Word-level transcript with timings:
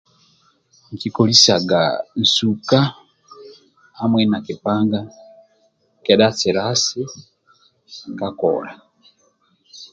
Nkikolisaga 0.93 1.81
nsuka 2.21 2.79
hamwi 3.99 4.23
na 4.31 4.39
kipanga 4.45 4.99
kedha 6.05 6.27
silasi 6.39 7.01
ka 8.17 8.29
kola. 8.39 8.71